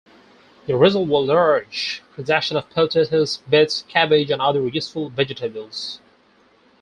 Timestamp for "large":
1.27-2.01